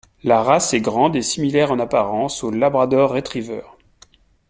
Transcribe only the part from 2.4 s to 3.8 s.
au labrador retriever.